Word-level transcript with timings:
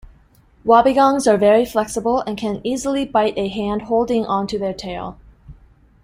Wobbegongs 0.65 1.27
are 1.27 1.37
very 1.37 1.63
flexible 1.63 2.21
and 2.21 2.35
can 2.35 2.59
easily 2.63 3.05
bite 3.05 3.37
a 3.37 3.49
hand 3.49 3.83
holding 3.83 4.25
onto 4.25 4.57
their 4.57 4.73
tail. 4.73 5.19